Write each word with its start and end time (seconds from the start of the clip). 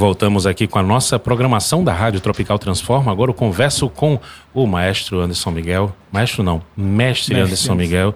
Voltamos 0.00 0.46
aqui 0.46 0.66
com 0.66 0.78
a 0.78 0.82
nossa 0.82 1.18
programação 1.18 1.84
da 1.84 1.92
Rádio 1.92 2.20
Tropical 2.20 2.58
Transforma. 2.58 3.12
Agora 3.12 3.30
eu 3.30 3.34
converso 3.34 3.86
com 3.86 4.18
o 4.54 4.66
maestro 4.66 5.20
Anderson 5.20 5.50
Miguel. 5.50 5.94
Maestro 6.10 6.42
não, 6.42 6.62
mestre, 6.74 7.34
mestre 7.34 7.38
Anderson 7.38 7.74
Miguel. 7.74 8.14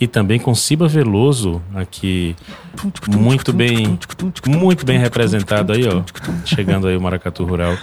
E 0.00 0.06
também 0.06 0.38
com 0.38 0.54
Ciba 0.54 0.88
Veloso, 0.88 1.60
aqui 1.74 2.34
muito 3.06 3.52
bem, 3.52 3.98
muito 4.46 4.86
bem 4.86 4.98
representado 4.98 5.74
aí, 5.74 5.86
ó. 5.86 6.02
Chegando 6.46 6.86
aí 6.86 6.96
o 6.96 7.00
Maracatu 7.02 7.44
Rural. 7.44 7.76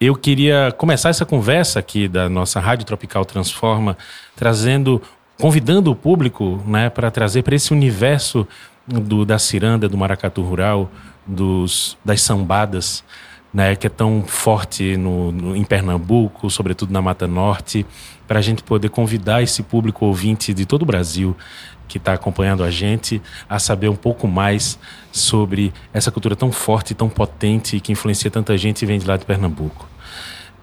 Eu 0.00 0.14
queria 0.14 0.74
começar 0.78 1.10
essa 1.10 1.26
conversa 1.26 1.78
aqui 1.78 2.08
da 2.08 2.26
nossa 2.26 2.58
Rádio 2.58 2.86
Tropical 2.86 3.26
Transforma, 3.26 3.98
trazendo, 4.34 5.02
convidando 5.38 5.90
o 5.90 5.94
público, 5.94 6.58
né, 6.66 6.88
para 6.88 7.10
trazer 7.10 7.42
para 7.42 7.54
esse 7.54 7.70
universo 7.70 8.48
do, 8.86 9.26
da 9.26 9.38
ciranda, 9.38 9.90
do 9.90 9.98
maracatu 9.98 10.40
rural, 10.40 10.90
dos, 11.26 11.96
das 12.04 12.20
sambadas, 12.22 13.04
né, 13.52 13.76
que 13.76 13.86
é 13.86 13.90
tão 13.90 14.24
forte 14.26 14.96
no, 14.96 15.30
no, 15.30 15.56
em 15.56 15.64
Pernambuco, 15.64 16.48
sobretudo 16.50 16.92
na 16.92 17.02
Mata 17.02 17.26
Norte, 17.26 17.84
para 18.26 18.38
a 18.38 18.42
gente 18.42 18.62
poder 18.62 18.88
convidar 18.88 19.42
esse 19.42 19.62
público 19.62 20.06
ouvinte 20.06 20.54
de 20.54 20.64
todo 20.64 20.82
o 20.82 20.86
Brasil 20.86 21.36
que 21.86 21.98
está 21.98 22.14
acompanhando 22.14 22.64
a 22.64 22.70
gente 22.70 23.20
a 23.46 23.58
saber 23.58 23.88
um 23.88 23.96
pouco 23.96 24.26
mais 24.26 24.78
sobre 25.10 25.74
essa 25.92 26.10
cultura 26.10 26.34
tão 26.34 26.50
forte, 26.50 26.94
tão 26.94 27.10
potente, 27.10 27.78
que 27.80 27.92
influencia 27.92 28.30
tanta 28.30 28.56
gente 28.56 28.82
e 28.82 28.86
vem 28.86 28.98
de 28.98 29.06
lá 29.06 29.18
de 29.18 29.26
Pernambuco. 29.26 29.86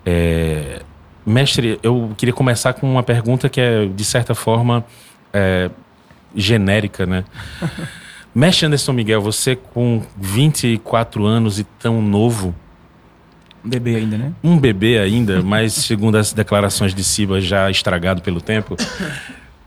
É, 0.04 0.82
mestre, 1.24 1.80
eu 1.84 2.12
queria 2.18 2.34
começar 2.34 2.74
com 2.74 2.92
uma 2.92 3.04
pergunta 3.04 3.48
que 3.48 3.62
é, 3.62 3.86
de 3.86 4.04
certa 4.04 4.34
forma, 4.34 4.84
é, 5.32 5.70
genérica, 6.36 7.06
né? 7.06 7.24
Mestre 8.40 8.68
Anderson 8.68 8.94
Miguel, 8.94 9.22
você 9.22 9.54
com 9.54 10.02
24 10.16 11.26
anos 11.26 11.60
e 11.60 11.66
tão 11.66 12.02
novo. 12.02 12.56
Um 13.66 13.70
bebê 13.70 13.98
ainda, 13.98 14.18
né? 14.18 14.34
Um 14.42 14.58
bebê 14.58 14.98
ainda, 14.98 15.42
mas 15.44 15.74
segundo 15.74 16.16
as 16.16 16.32
declarações 16.32 16.96
de 16.96 17.04
Siba, 17.04 17.42
já 17.42 17.70
estragado 17.70 18.22
pelo 18.22 18.40
tempo. 18.40 18.78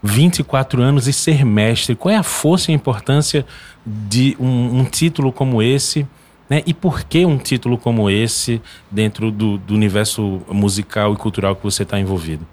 24 0.03 0.81
anos 0.81 1.07
e 1.07 1.13
ser 1.13 1.45
mestre. 1.45 1.95
Qual 1.95 2.15
é 2.15 2.17
a 2.17 2.23
força 2.23 2.71
e 2.71 2.73
a 2.73 2.75
importância 2.75 3.45
de 3.85 4.35
um, 4.41 4.79
um 4.79 4.85
título 4.87 5.31
como 5.31 5.63
esse? 5.63 6.07
Né? 6.49 6.63
E 6.65 6.73
por 6.73 7.05
que 7.05 7.27
um 7.27 7.37
título 7.37 7.77
como 7.77 8.09
esse 8.09 8.59
dentro 8.91 9.31
do, 9.31 9.59
do 9.59 9.75
universo 9.75 10.41
musical 10.49 11.13
e 11.13 11.17
cultural 11.19 11.55
que 11.57 11.63
você 11.63 11.83
está 11.83 12.01
envolvido? 12.01 12.47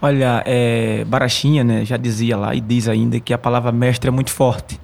Olha, 0.00 0.42
é, 0.46 1.04
Barachinha 1.04 1.62
né, 1.62 1.84
já 1.84 1.98
dizia 1.98 2.34
lá 2.34 2.54
e 2.54 2.62
diz 2.62 2.88
ainda 2.88 3.20
que 3.20 3.34
a 3.34 3.38
palavra 3.38 3.70
mestre 3.70 4.08
é 4.08 4.10
muito 4.10 4.30
forte. 4.30 4.80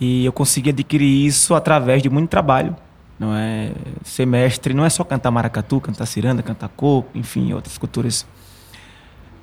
E 0.00 0.24
eu 0.24 0.32
consegui 0.32 0.70
adquirir 0.70 1.26
isso 1.26 1.54
através 1.54 2.02
de 2.02 2.10
muito 2.10 2.28
trabalho. 2.28 2.76
Não 3.18 3.34
é 3.34 3.70
ser 4.02 4.26
mestre 4.26 4.74
não 4.74 4.84
é 4.84 4.90
só 4.90 5.04
cantar 5.04 5.30
maracatu, 5.30 5.80
cantar 5.80 6.06
ciranda, 6.06 6.42
cantar 6.42 6.68
coco, 6.68 7.08
enfim, 7.14 7.52
outras 7.52 7.78
culturas. 7.78 8.26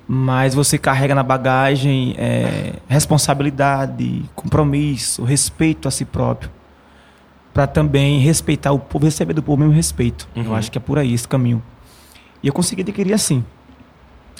Mas 0.06 0.54
você 0.54 0.76
carrega 0.76 1.14
na 1.14 1.22
bagagem 1.22 2.14
é, 2.18 2.74
responsabilidade, 2.86 4.24
compromisso, 4.34 5.24
respeito 5.24 5.88
a 5.88 5.90
si 5.90 6.04
próprio, 6.04 6.50
para 7.54 7.66
também 7.66 8.18
respeitar 8.20 8.72
o 8.72 8.78
povo, 8.78 9.06
receber 9.06 9.32
do 9.32 9.42
povo 9.42 9.56
o 9.56 9.60
mesmo 9.60 9.74
respeito. 9.74 10.28
Uhum. 10.36 10.44
Eu 10.44 10.54
acho 10.54 10.70
que 10.70 10.76
é 10.76 10.80
por 10.80 10.98
aí 10.98 11.14
esse 11.14 11.26
caminho. 11.26 11.62
E 12.42 12.48
eu 12.48 12.52
consegui 12.52 12.82
adquirir 12.82 13.14
assim, 13.14 13.44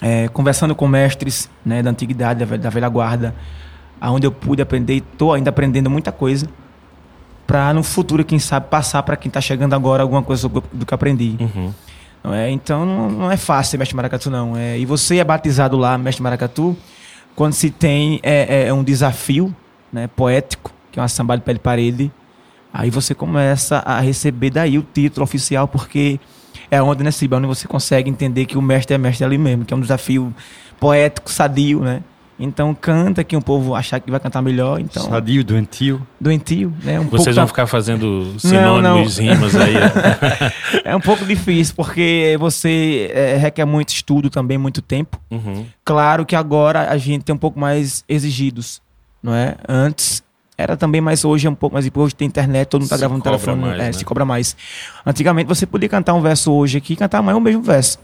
é, 0.01 0.27
conversando 0.27 0.75
com 0.75 0.87
mestres 0.87 1.49
né, 1.65 1.81
da 1.81 1.89
antiguidade, 1.89 2.45
da 2.45 2.69
velha 2.69 2.89
guarda, 2.89 3.33
aonde 4.03 4.27
eu 4.27 4.33
pude 4.33 4.61
aprender 4.61 4.95
e 4.95 4.97
estou 4.97 5.31
ainda 5.31 5.49
aprendendo 5.49 5.89
muita 5.89 6.11
coisa 6.11 6.45
para 7.47 7.73
no 7.73 7.81
futuro, 7.81 8.25
quem 8.25 8.37
sabe, 8.37 8.67
passar 8.67 9.01
para 9.01 9.15
quem 9.15 9.29
está 9.29 9.39
chegando 9.39 9.73
agora 9.73 10.03
alguma 10.03 10.21
coisa 10.21 10.49
do 10.49 10.85
que 10.85 10.93
aprendi. 10.93 11.37
Uhum. 11.39 11.73
Não 12.21 12.33
é? 12.33 12.51
Então 12.51 12.85
não, 12.85 13.09
não, 13.09 13.31
é 13.31 13.37
fácil 13.37 13.71
ser 13.71 13.77
mestre 13.77 13.95
maracatu, 13.95 14.29
não. 14.29 14.57
É, 14.57 14.77
e 14.77 14.85
você 14.85 15.19
é 15.19 15.23
batizado 15.23 15.77
lá, 15.77 15.97
mestre 15.97 16.21
maracatu, 16.21 16.75
quando 17.33 17.53
se 17.53 17.69
tem 17.69 18.19
é, 18.21 18.63
é, 18.63 18.67
é 18.67 18.73
um 18.73 18.83
desafio 18.83 19.55
né, 19.91 20.07
poético, 20.07 20.73
que 20.91 20.99
é 20.99 21.01
uma 21.01 21.07
samba 21.07 21.37
de 21.37 21.43
pé 21.43 21.53
de 21.53 21.59
parede, 21.59 22.11
aí 22.73 22.89
você 22.89 23.15
começa 23.15 23.77
a 23.85 24.01
receber 24.01 24.49
daí 24.49 24.77
o 24.77 24.83
título 24.93 25.23
oficial, 25.23 25.65
porque 25.65 26.19
é 26.69 26.81
onde, 26.81 27.05
né, 27.05 27.11
Ciba, 27.11 27.37
onde 27.37 27.47
você 27.47 27.69
consegue 27.69 28.09
entender 28.09 28.47
que 28.47 28.57
o 28.57 28.61
mestre 28.61 28.95
é 28.95 28.97
mestre 28.97 29.23
ali 29.23 29.37
mesmo, 29.37 29.63
que 29.63 29.73
é 29.73 29.77
um 29.77 29.81
desafio 29.81 30.33
poético, 30.77 31.31
sadio, 31.31 31.79
né? 31.79 32.03
Então 32.39 32.73
canta 32.73 33.23
que 33.23 33.35
o 33.35 33.41
povo 33.41 33.75
achar 33.75 33.99
que 33.99 34.09
vai 34.09 34.19
cantar 34.19 34.41
melhor. 34.41 34.79
Então, 34.79 35.03
Sadio, 35.03 35.43
doentio. 35.43 36.05
Doentio, 36.19 36.73
né? 36.83 36.99
Um 36.99 37.07
Vocês 37.07 37.35
vão 37.35 37.47
ficar 37.47 37.67
fazendo 37.67 38.33
sinônimos, 38.39 39.17
não, 39.17 39.25
não. 39.25 39.33
rimas 39.33 39.55
aí. 39.55 39.75
é 40.83 40.95
um 40.95 40.99
pouco 40.99 41.25
difícil, 41.25 41.75
porque 41.75 42.35
você 42.39 43.11
é, 43.13 43.37
requer 43.37 43.65
muito 43.65 43.89
estudo 43.89 44.29
também, 44.29 44.57
muito 44.57 44.81
tempo. 44.81 45.19
Uhum. 45.29 45.65
Claro 45.85 46.25
que 46.25 46.35
agora 46.35 46.89
a 46.89 46.97
gente 46.97 47.23
tem 47.23 47.35
um 47.35 47.39
pouco 47.39 47.59
mais 47.59 48.03
exigidos, 48.09 48.81
não 49.21 49.33
é? 49.33 49.55
Antes 49.67 50.23
era 50.57 50.77
também, 50.77 51.01
mas 51.01 51.25
hoje 51.25 51.47
é 51.47 51.49
um 51.49 51.55
pouco 51.55 51.73
mais. 51.73 51.89
Hoje 51.93 52.15
tem 52.15 52.27
internet, 52.27 52.67
todo 52.67 52.81
mundo 52.81 52.89
tá 52.89 52.95
se 52.95 52.99
gravando 52.99 53.17
no 53.19 53.23
telefone, 53.23 53.61
mais, 53.61 53.73
é, 53.73 53.85
né? 53.85 53.91
se 53.91 54.05
cobra 54.05 54.23
mais. 54.23 54.55
Antigamente 55.05 55.47
você 55.47 55.65
podia 55.65 55.89
cantar 55.89 56.13
um 56.13 56.21
verso 56.21 56.51
hoje 56.51 56.77
aqui 56.77 56.93
e 56.93 56.95
cantar 56.95 57.19
amanhã 57.19 57.37
o 57.37 57.41
mesmo 57.41 57.61
verso. 57.61 57.97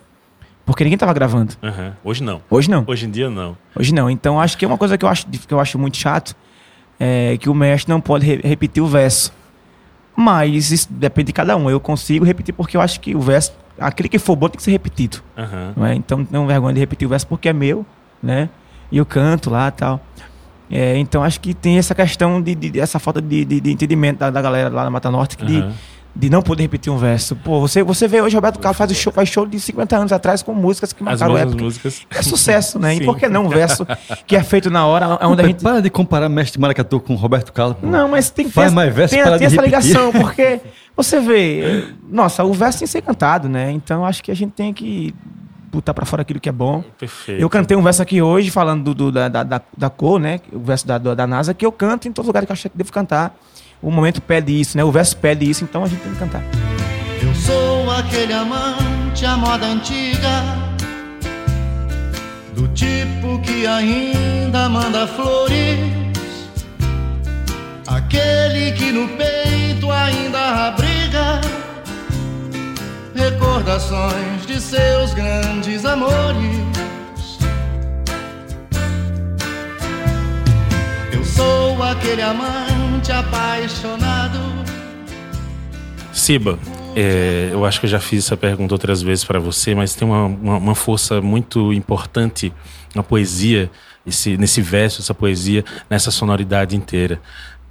Porque 0.69 0.84
ninguém 0.84 1.00
tava 1.00 1.12
gravando. 1.13 1.56
Uhum. 1.63 1.91
Hoje 2.03 2.24
não. 2.24 2.44
Hoje 2.47 2.69
não. 2.69 2.84
Hoje 2.85 3.07
em 3.07 3.09
dia 3.09 3.28
não. 3.28 3.57
Hoje 3.75 3.91
não. 3.91 4.07
Então 4.07 4.40
acho 4.40 4.56
que 4.56 4.63
é 4.63 4.68
uma 4.68 4.78
coisa 4.78 5.00
que 5.00 5.03
eu 5.03 5.09
acho, 5.09 5.25
que 5.25 5.52
eu 5.52 5.59
acho 5.59 5.80
muito 5.80 5.97
chato 5.97 6.35
é 7.00 7.35
que 7.40 7.50
o 7.50 7.56
mestre 7.56 7.91
não 7.91 8.00
pode 8.00 8.24
re 8.24 8.40
repetir 8.44 8.84
o 8.84 8.85
verso. 8.85 9.34
Mas 10.16 10.69
isso 10.69 10.88
depende 10.91 11.28
de 11.28 11.34
cada 11.34 11.57
um. 11.57 11.72
Eu 11.72 11.80
consigo 11.80 12.24
repetir 12.24 12.53
porque 12.53 12.78
eu 12.78 12.81
acho 12.81 13.00
que 13.00 13.16
o 13.16 13.19
verso, 13.19 13.52
aquele 13.80 14.07
que 14.07 14.19
for 14.19 14.35
bom 14.35 14.47
tem 14.47 14.57
que 14.57 14.63
ser 14.63 14.69
repetido. 14.69 15.24
Uhum. 15.35 15.74
Não 15.75 15.85
é? 15.88 15.96
Então 15.96 16.28
não 16.30 16.46
vergonha 16.46 16.75
de 16.75 16.80
repetir 16.80 17.07
o 17.07 17.09
verso 17.09 17.25
porque 17.25 17.50
é 17.50 17.53
meu, 17.53 17.84
né? 18.22 18.47
E 18.91 18.97
eu 19.00 19.07
canto 19.07 19.50
lá 19.50 19.72
tal. 19.72 20.00
É, 20.69 21.00
então 21.00 21.24
acho 21.24 21.40
que 21.40 21.56
tem 21.56 21.80
essa 21.80 21.96
questão 21.96 22.40
de, 22.40 22.53
de 22.53 22.80
essa 22.80 23.00
falta 23.00 23.19
de, 23.19 23.44
de, 23.44 23.59
de 23.59 23.72
entendimento 23.72 24.19
da, 24.19 24.30
da, 24.30 24.40
galera 24.40 24.69
lá 24.69 24.84
na 24.84 24.91
Mata 24.91 25.09
Norte 25.09 25.36
que 25.36 25.44
uhum. 25.44 25.72
de, 25.72 25.75
de 26.16 26.30
não 26.30 26.42
poder 26.42 26.64
repetir 26.64 26.92
um 26.92 26.97
verso. 26.97 27.36
Pô, 27.36 27.59
você, 27.59 27.84
você 27.84 28.08
vê 28.08 28.22
hoje 28.22 28.36
Roberto 28.36 28.59
Carlos 28.59 28.78
faz, 28.78 28.96
show, 28.96 29.14
faz 29.14 29.30
show 29.30 29.46
de 29.46 29.59
50 29.59 29.97
anos 29.97 30.12
atrás 30.12 30.42
com 30.42 30.53
músicas 30.53 30.92
que 30.92 31.03
marcaram 31.03 31.36
As 31.36 31.42
época. 31.42 31.64
músicas. 31.64 32.02
É 32.09 32.22
sucesso, 32.22 32.80
né? 32.80 32.96
Sim. 32.96 33.02
E 33.02 33.06
por 33.06 33.18
que 33.18 33.30
não 33.30 33.46
um 33.46 33.50
verso 33.50 33.86
que 34.25 34.36
é 34.36 34.44
feito 34.44 34.69
na 34.69 34.86
hora, 34.86 35.19
onde 35.25 35.42
a 35.42 35.48
gente... 35.48 35.64
Para 35.64 35.81
de 35.81 35.90
comparar 35.90 36.28
Mestre 36.28 36.59
Maracatu 36.59 37.00
com 37.00 37.16
Roberto 37.16 37.53
Carlos. 37.53 37.78
Pô. 37.78 37.88
Não, 37.88 38.09
mas 38.09 38.30
tem 38.30 38.48
que 38.48 38.53
ter, 38.53 38.72
mais 38.72 38.94
verso 38.94 39.16
tem, 39.16 39.24
tem 39.38 39.48
essa 39.48 39.62
ligação, 39.62 40.12
porque 40.12 40.59
você 40.96 41.19
vê... 41.19 41.94
Nossa, 42.09 42.44
o 42.44 42.53
verso 42.53 42.80
tem 42.80 42.88
que 42.88 42.92
ser 42.92 43.02
cantado, 43.02 43.48
né? 43.48 43.72
Então 43.72 44.06
acho 44.06 44.24
que 44.24 44.31
a 44.31 44.36
gente 44.36 44.52
tem 44.52 44.74
que 44.74 45.14
botar 45.72 45.94
para 45.94 46.06
fora 46.06 46.24
aquilo 46.24 46.40
que 46.40 46.50
é 46.50 46.52
bom. 46.52 46.84
Perfeito. 46.98 47.40
Eu 47.40 47.50
cantei 47.50 47.78
um 47.78 47.81
verso 47.81 48.02
aqui 48.02 48.22
hoje, 48.22 48.50
falando 48.50 48.84
do, 48.84 48.94
do 48.94 49.12
da, 49.12 49.30
da, 49.30 49.62
da, 49.78 49.90
cor, 49.90 50.19
né? 50.19 50.40
O 50.52 50.59
verso 50.59 50.86
da, 50.86 50.98
da 50.98 51.28
NASA, 51.28 51.53
que 51.53 51.66
eu 51.66 51.72
canto 51.72 52.08
em 52.08 52.12
todo 52.12 52.25
lugar 52.25 52.46
que 52.46 52.52
eu 52.52 52.53
acho 52.53 52.69
que 52.69 52.78
devo 52.78 52.92
cantar. 52.92 53.36
O 53.82 53.90
momento 53.90 54.22
pede 54.22 54.60
isso, 54.60 54.76
né? 54.76 54.84
O 54.84 54.92
verso 54.92 55.16
pede 55.16 55.50
isso, 55.50 55.64
então 55.64 55.84
a 55.84 55.88
gente 55.88 56.02
tem 56.02 56.12
que 56.12 56.20
cantar. 56.20 56.44
Eu 57.22 57.34
sou 57.34 57.90
aquele 57.92 58.34
amante 58.34 59.26
à 59.26 59.38
moda 59.38 59.66
antiga, 59.66 60.44
do 62.54 62.68
tipo 62.70 63.40
que 63.42 63.66
ainda 63.66 64.68
manda 64.68 65.08
flores, 65.08 65.80
aquele 67.88 68.74
que 68.74 68.92
no 68.92 69.08
peito 69.10 69.90
ainda 69.90 70.68
abriga 70.68 71.40
recordações 73.16 74.46
de 74.46 74.60
seus 74.60 75.14
grandes 75.14 75.86
amores. 75.86 76.68
Eu 81.14 81.24
sou 81.24 81.82
aquele 81.82 82.22
amante 82.22 82.69
apaixonado. 83.12 84.40
Siba, 86.12 86.60
é, 86.96 87.50
eu 87.52 87.66
acho 87.66 87.80
que 87.80 87.86
eu 87.86 87.90
já 87.90 88.00
fiz 88.00 88.26
essa 88.26 88.36
pergunta 88.36 88.74
outras 88.74 89.02
vezes 89.02 89.24
para 89.24 89.40
você, 89.40 89.76
mas 89.76 89.96
tem 89.96 90.08
uma, 90.08 90.26
uma, 90.26 90.58
uma, 90.58 90.76
força 90.76 91.22
muito 91.22 91.72
importante 91.72 92.52
na 92.94 93.04
poesia, 93.04 93.70
esse, 94.06 94.38
nesse 94.38 94.62
verso, 94.62 95.02
essa 95.02 95.14
poesia, 95.14 95.64
nessa 95.90 96.12
sonoridade 96.12 96.76
inteira. 96.76 97.22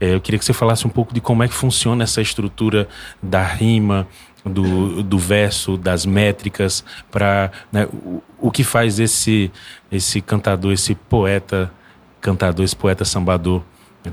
É, 0.01 0.15
eu 0.15 0.21
queria 0.21 0.39
que 0.39 0.45
você 0.45 0.53
falasse 0.53 0.87
um 0.87 0.91
pouco 0.91 1.13
de 1.13 1.21
como 1.21 1.43
é 1.43 1.49
que 1.49 1.55
funciona 1.55 2.05
essa 2.05 2.23
estrutura 2.23 2.89
da 3.23 3.43
rima, 3.43 4.07
do, 4.45 5.03
do 5.03 5.19
verso, 5.19 5.77
das 5.77 6.07
métricas, 6.07 6.85
para 7.11 7.51
né, 7.73 7.87
o, 7.93 8.23
o 8.39 8.51
que 8.51 8.63
faz 8.63 9.01
esse, 9.01 9.51
esse 9.91 10.21
cantador, 10.21 10.73
esse 10.73 10.95
poeta, 10.95 11.71
cantador, 12.21 12.65
esse 12.65 12.77
poeta 12.77 13.05
sambador 13.05 13.63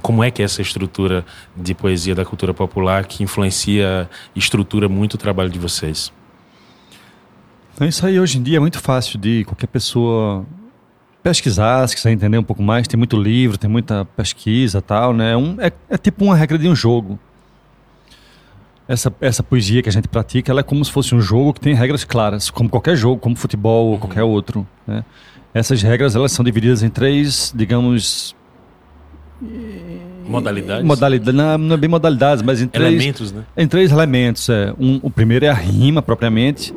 como 0.02 0.24
é 0.24 0.32
que 0.32 0.42
é 0.42 0.46
essa 0.46 0.62
estrutura 0.62 1.26
de 1.56 1.74
poesia 1.74 2.16
da 2.16 2.26
cultura 2.26 2.54
popular 2.54 3.06
que 3.06 3.24
influencia 3.24 4.10
e 4.36 4.40
estrutura 4.40 4.90
muito 4.90 5.14
o 5.14 5.18
trabalho 5.18 5.50
de 5.50 5.60
vocês? 5.60 6.12
Então 7.74 7.88
isso 7.88 8.06
aí 8.06 8.20
hoje 8.20 8.38
em 8.38 8.44
dia 8.44 8.58
é 8.58 8.60
muito 8.60 8.80
fácil 8.80 9.20
de 9.20 9.44
qualquer 9.46 9.68
pessoa 9.68 10.46
pesquisar, 11.22 11.88
se 11.88 11.96
quiser 11.96 12.12
entender 12.12 12.38
um 12.38 12.44
pouco 12.44 12.62
mais, 12.62 12.88
tem 12.88 12.98
muito 12.98 13.18
livro, 13.18 13.58
tem 13.58 13.70
muita 13.70 14.06
pesquisa 14.06 14.82
tal, 14.82 15.14
né? 15.14 15.36
Um, 15.36 15.60
é, 15.60 15.72
é 15.90 15.98
tipo 15.98 16.24
uma 16.24 16.36
regra 16.36 16.58
de 16.58 16.68
um 16.68 16.76
jogo. 16.76 17.20
essa, 18.88 19.14
essa 19.20 19.42
poesia 19.42 19.82
que 19.82 19.90
a 19.90 19.92
gente 19.92 20.08
pratica, 20.08 20.52
ela 20.52 20.60
é 20.60 20.64
como 20.64 20.86
se 20.86 20.92
fosse 20.92 21.16
um 21.16 21.20
jogo 21.20 21.54
que 21.54 21.60
tem 21.60 21.74
regras 21.74 22.04
claras, 22.04 22.50
como 22.50 22.70
qualquer 22.70 22.96
jogo, 22.96 23.20
como 23.20 23.36
futebol 23.36 23.88
ou 23.88 23.98
qualquer 23.98 24.24
outro. 24.24 24.68
Né? 24.86 25.04
Essas 25.54 25.82
regras 25.82 26.16
elas 26.16 26.32
são 26.32 26.46
divididas 26.46 26.84
em 26.84 26.90
três, 26.90 27.52
digamos, 27.56 28.36
Modalidades? 30.28 30.86
modalidades, 30.86 31.34
não, 31.34 31.58
não 31.58 31.76
é 31.76 31.78
bem 31.78 31.90
modalidades, 31.90 32.42
mas 32.44 32.62
em 32.62 32.68
três, 32.68 32.88
Elementos, 32.94 33.32
né? 33.32 33.44
em 33.56 33.68
três 33.68 33.92
elementos. 33.92 34.50
É. 34.50 34.74
Um, 34.80 35.00
o 35.04 35.10
primeiro 35.12 35.46
é 35.46 35.50
a 35.50 35.54
rima 35.54 36.02
propriamente, 36.02 36.74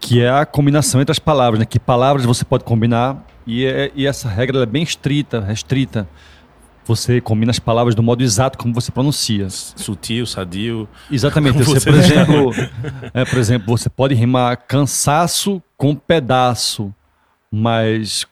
que 0.00 0.20
é 0.20 0.28
a 0.30 0.44
combinação 0.44 1.00
entre 1.00 1.12
as 1.12 1.18
palavras, 1.18 1.60
né? 1.60 1.64
Que 1.66 1.78
palavras 1.78 2.24
você 2.24 2.44
pode 2.44 2.64
combinar 2.64 3.24
e, 3.46 3.64
é- 3.64 3.92
e 3.94 4.06
essa 4.06 4.28
regra 4.28 4.58
é 4.62 4.66
bem 4.66 4.82
estrita, 4.82 5.40
restrita. 5.40 6.08
Você 6.84 7.20
combina 7.20 7.52
as 7.52 7.60
palavras 7.60 7.94
do 7.94 8.02
modo 8.02 8.24
exato 8.24 8.58
como 8.58 8.74
você 8.74 8.90
pronuncia. 8.90 9.48
Sutil, 9.48 10.26
sadio. 10.26 10.88
Exatamente. 11.08 11.56
Você, 11.58 11.78
você- 11.78 11.90
por 11.90 11.94
exemplo, 12.00 12.50
é, 13.14 13.24
por 13.24 13.38
exemplo, 13.38 13.78
você 13.78 13.88
pode 13.88 14.14
rimar 14.16 14.56
cansaço 14.66 15.62
com 15.76 15.94
pedaço, 15.94 16.92
mas 17.48 18.26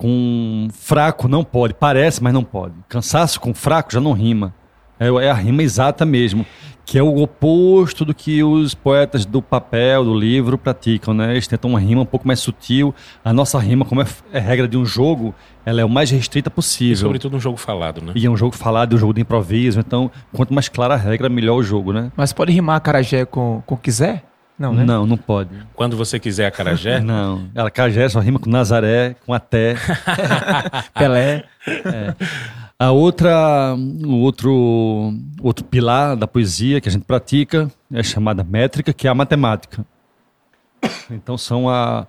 com 0.00 0.68
fraco 0.72 1.28
não 1.28 1.44
pode. 1.44 1.74
Parece, 1.74 2.22
mas 2.22 2.32
não 2.32 2.42
pode. 2.42 2.72
Cansaço 2.88 3.38
com 3.38 3.52
fraco 3.52 3.92
já 3.92 4.00
não 4.00 4.12
rima. 4.12 4.54
É, 4.98 5.08
é 5.08 5.30
a 5.30 5.34
rima 5.34 5.62
exata 5.62 6.06
mesmo, 6.06 6.46
que 6.86 6.98
é 6.98 7.02
o 7.02 7.18
oposto 7.18 8.02
do 8.02 8.14
que 8.14 8.42
os 8.42 8.74
poetas 8.74 9.26
do 9.26 9.42
papel, 9.42 10.02
do 10.02 10.14
livro 10.14 10.56
praticam, 10.56 11.12
né? 11.12 11.32
Eles 11.32 11.46
tentam 11.46 11.70
uma 11.70 11.80
rima 11.80 12.00
um 12.00 12.06
pouco 12.06 12.26
mais 12.26 12.40
sutil. 12.40 12.94
A 13.22 13.30
nossa 13.30 13.58
rima, 13.58 13.84
como 13.84 14.00
é, 14.00 14.06
é 14.32 14.38
regra 14.38 14.66
de 14.66 14.78
um 14.78 14.86
jogo, 14.86 15.34
ela 15.66 15.82
é 15.82 15.84
o 15.84 15.88
mais 15.88 16.10
restrita 16.10 16.48
E 16.48 16.52
possível. 16.52 16.96
sobretudo 16.96 17.36
um 17.36 17.40
jogo 17.40 17.58
falado, 17.58 18.00
né? 18.00 18.12
E 18.14 18.24
é 18.24 18.30
um 18.30 18.36
jogo 18.38 18.56
falado, 18.56 18.94
é 18.94 18.96
um 18.96 18.98
jogo 18.98 19.12
de 19.12 19.20
improviso. 19.20 19.80
Então, 19.80 20.10
quanto 20.32 20.54
mais 20.54 20.70
clara 20.70 20.94
a 20.94 20.96
regra, 20.96 21.28
melhor 21.28 21.56
o 21.56 21.62
jogo, 21.62 21.92
né? 21.92 22.10
Mas 22.16 22.32
pode 22.32 22.52
rimar 22.52 22.76
acarajé 22.76 23.26
com, 23.26 23.62
com 23.66 23.76
quiser? 23.76 24.29
Não, 24.60 24.74
né? 24.74 24.84
Não, 24.84 25.06
não 25.06 25.16
pode. 25.16 25.48
Quando 25.74 25.96
você 25.96 26.20
quiser 26.20 26.44
acarajé, 26.46 27.00
Não. 27.02 27.48
Ela 27.54 27.70
Cajé 27.70 28.06
só 28.10 28.20
rima 28.20 28.38
com 28.38 28.50
Nazaré, 28.50 29.16
com 29.24 29.32
até. 29.32 29.74
Pelé. 30.94 31.44
A 32.78 32.90
outra, 32.90 33.74
o 34.04 34.16
outro, 34.16 35.14
outro 35.42 35.64
pilar 35.64 36.14
da 36.14 36.26
poesia 36.26 36.80
que 36.80 36.88
a 36.88 36.92
gente 36.92 37.04
pratica 37.04 37.70
é 37.92 38.02
chamada 38.02 38.44
métrica, 38.44 38.92
que 38.92 39.06
é 39.06 39.10
a 39.10 39.14
matemática. 39.14 39.84
Então 41.10 41.36
são 41.36 41.68
a, 41.68 42.06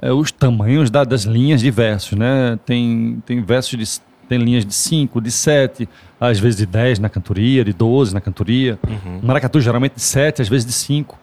é, 0.00 0.12
os 0.12 0.30
tamanhos 0.32 0.90
da- 0.90 1.04
das 1.04 1.22
linhas 1.22 1.60
de 1.60 1.70
versos, 1.70 2.16
né? 2.18 2.58
Tem, 2.64 3.22
tem 3.26 3.42
versos 3.42 3.76
de 3.78 4.08
tem 4.28 4.38
linhas 4.38 4.64
de 4.66 4.74
5, 4.74 5.22
de 5.22 5.30
7, 5.30 5.88
às 6.20 6.38
vezes 6.38 6.58
de 6.58 6.66
10 6.66 6.98
na 6.98 7.08
cantoria, 7.08 7.64
de 7.64 7.72
12 7.72 8.12
na 8.12 8.20
cantoria. 8.20 8.78
Maracatu 9.22 9.58
geralmente 9.58 9.94
de 9.94 10.02
7, 10.02 10.42
às 10.42 10.48
vezes 10.48 10.66
de 10.66 10.72
5. 10.72 11.18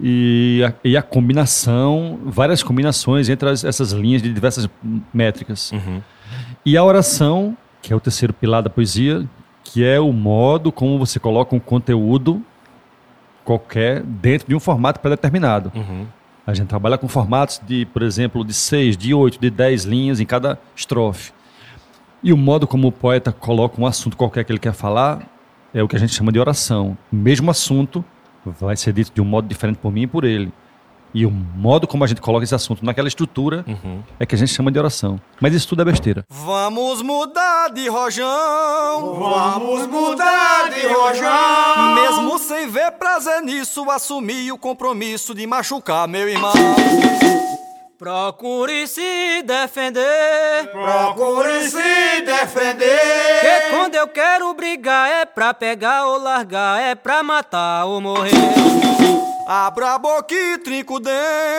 E 0.00 0.62
a, 0.66 0.72
e 0.84 0.96
a 0.96 1.02
combinação, 1.02 2.18
várias 2.24 2.62
combinações 2.62 3.28
entre 3.28 3.48
as- 3.48 3.62
essas 3.64 3.92
linhas 3.92 4.22
de 4.22 4.32
diversas 4.32 4.68
métricas. 5.12 5.70
Uhum. 5.72 6.00
E 6.64 6.76
a 6.76 6.82
oração, 6.84 7.56
que 7.82 7.92
é 7.92 7.96
o 7.96 8.00
terceiro 8.00 8.32
pilar 8.32 8.62
da 8.62 8.70
poesia, 8.70 9.28
que 9.64 9.84
é 9.84 10.00
o 10.00 10.12
modo 10.12 10.72
como 10.72 10.98
você 10.98 11.18
coloca 11.20 11.54
um 11.54 11.60
conteúdo 11.60 12.42
qualquer 13.44 14.02
dentro 14.02 14.48
de 14.48 14.54
um 14.54 14.60
formato 14.60 15.00
pré-determinado. 15.00 15.70
Uhum. 15.74 16.06
A 16.46 16.54
gente 16.54 16.68
trabalha 16.68 16.96
com 16.98 17.06
formatos 17.06 17.60
de, 17.64 17.84
por 17.86 18.02
exemplo, 18.02 18.44
de 18.44 18.54
seis, 18.54 18.96
de 18.96 19.12
oito, 19.14 19.38
de 19.38 19.50
dez 19.50 19.84
linhas 19.84 20.20
em 20.20 20.26
cada 20.26 20.58
estrofe. 20.74 21.32
E 22.22 22.32
o 22.32 22.36
modo 22.36 22.66
como 22.66 22.88
o 22.88 22.92
poeta 22.92 23.32
coloca 23.32 23.80
um 23.80 23.86
assunto 23.86 24.16
qualquer 24.16 24.44
que 24.44 24.52
ele 24.52 24.58
quer 24.58 24.72
falar 24.72 25.20
é 25.74 25.82
o 25.82 25.88
que 25.88 25.96
a 25.96 25.98
gente 25.98 26.14
chama 26.14 26.32
de 26.32 26.38
oração. 26.38 26.96
O 27.12 27.16
mesmo 27.16 27.50
assunto 27.50 28.04
vai 28.44 28.76
ser 28.76 28.92
dito 28.92 29.12
de 29.14 29.20
um 29.20 29.24
modo 29.24 29.46
diferente 29.48 29.76
por 29.78 29.90
mim 29.92 30.02
e 30.02 30.06
por 30.06 30.24
ele. 30.24 30.52
E 31.14 31.26
o 31.26 31.30
modo 31.30 31.86
como 31.86 32.02
a 32.04 32.06
gente 32.06 32.22
coloca 32.22 32.42
esse 32.42 32.54
assunto 32.54 32.82
naquela 32.82 33.06
estrutura 33.06 33.64
Uhum. 33.68 34.02
é 34.18 34.24
que 34.24 34.34
a 34.34 34.38
gente 34.38 34.50
chama 34.50 34.72
de 34.72 34.78
oração. 34.78 35.20
Mas 35.38 35.52
isso 35.52 35.68
tudo 35.68 35.82
é 35.82 35.84
besteira. 35.84 36.24
Vamos 36.30 37.02
mudar 37.02 37.68
de 37.68 37.86
rojão. 37.86 39.14
Vamos 39.18 39.86
mudar 39.88 40.70
de 40.70 40.86
rojão. 40.86 41.94
Mesmo 41.94 42.38
sem 42.38 42.66
ver 42.70 42.92
prazer 42.92 43.42
nisso, 43.42 43.88
assumir 43.90 44.52
o 44.52 44.56
compromisso 44.58 45.34
de 45.34 45.46
machucar 45.46 46.08
meu 46.08 46.26
irmão. 46.26 46.52
Procure 48.06 48.84
se 48.88 49.42
defender. 49.44 50.68
Procure 50.72 51.70
se 51.70 52.20
defender. 52.22 53.40
Que 53.40 53.70
quando 53.70 53.94
eu 53.94 54.08
quero 54.08 54.52
brigar 54.54 55.08
é 55.08 55.24
pra 55.24 55.54
pegar 55.54 56.06
ou 56.08 56.18
largar, 56.18 56.82
é 56.82 56.96
pra 56.96 57.22
matar 57.22 57.84
ou 57.84 58.00
morrer. 58.00 58.32
Abra 59.46 59.92
a 59.94 59.98
boca 60.00 60.34
e 60.34 60.58
trinca 60.58 60.92
o 60.94 60.98
dente. 60.98 61.12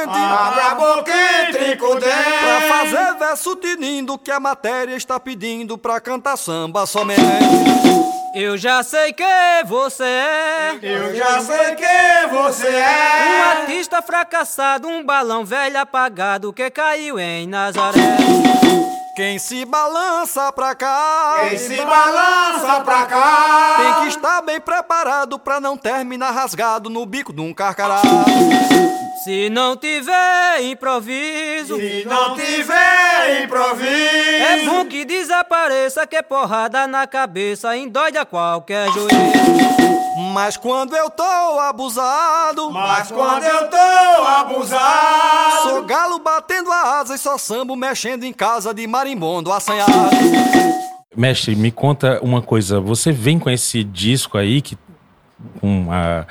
Abra 0.09 0.65
a 0.71 0.75
boca 0.75 1.11
e 1.13 1.51
trinca 1.53 1.85
o 1.85 1.97
Pra 1.97 2.09
dente. 2.09 2.67
fazer 2.67 3.13
verso 3.19 3.55
tinindo 3.55 4.17
que 4.17 4.29
a 4.29 4.39
matéria 4.41 4.97
está 4.97 5.17
pedindo 5.21 5.77
pra 5.77 6.01
cantar 6.01 6.35
samba 6.35 6.85
somente. 6.85 7.21
Eu 8.33 8.57
já 8.57 8.81
sei 8.81 9.13
que 9.13 9.23
você 9.65 10.03
é 10.03 10.79
Eu 10.81 11.15
já 11.15 11.39
sei 11.41 11.75
quem 11.75 12.29
você 12.31 12.67
um 12.67 12.73
é. 12.73 13.41
artista 13.43 14.01
fracassado, 14.01 14.87
um 14.87 15.03
balão 15.05 15.45
velho 15.45 15.79
apagado 15.79 16.51
que 16.51 16.69
caiu 16.71 17.19
em 17.19 17.45
Nazaré. 17.45 18.17
Quem 19.15 19.37
se 19.37 19.63
balança 19.65 20.51
pra 20.51 20.73
cá 20.73 21.45
Quem 21.47 21.57
se 21.59 21.75
balança 21.77 22.81
pra 22.81 23.05
cá. 23.05 23.75
tem 23.77 23.93
que 24.01 24.07
estar 24.07 24.41
bem 24.41 24.59
preparado 24.59 25.37
pra 25.37 25.59
não 25.59 25.77
terminar 25.77 26.31
rasgado 26.31 26.89
no 26.89 27.05
bico 27.05 27.31
de 27.31 27.39
um 27.39 27.53
carcará. 27.53 28.01
Se 29.23 29.49
não 29.49 29.77
tiver 29.77 30.61
improviso, 30.63 31.77
Se 31.77 32.03
não 32.05 32.35
tiver 32.35 33.43
improviso. 33.43 33.87
É 33.89 34.65
bom 34.65 34.85
que 34.85 35.05
desapareça, 35.05 36.05
que 36.05 36.21
porrada 36.21 36.85
na 36.87 37.07
cabeça 37.07 37.77
endóide 37.77 38.17
a 38.17 38.25
qualquer 38.25 38.91
juiz. 38.91 39.13
Mas 40.33 40.57
quando 40.57 40.93
eu 40.95 41.09
tô 41.09 41.23
abusado, 41.23 42.69
Mas 42.71 43.11
quando 43.11 43.43
eu 43.43 43.69
tô 43.69 44.23
abusado. 44.27 45.69
sou 45.69 45.83
galo 45.83 46.19
batendo 46.19 46.69
asas, 46.71 47.21
só 47.21 47.37
sambo 47.37 47.77
mexendo 47.77 48.23
em 48.25 48.33
casa 48.33 48.73
de 48.73 48.85
marimbondo 48.85 49.53
assanhado. 49.53 49.91
Mestre, 51.15 51.55
me 51.55 51.71
conta 51.71 52.19
uma 52.21 52.41
coisa. 52.41 52.81
Você 52.81 53.11
vem 53.11 53.39
com 53.39 53.49
esse 53.49 53.83
disco 53.83 54.37
aí, 54.37 54.61
que, 54.61 54.77
com 55.61 55.87
a, 55.91 56.25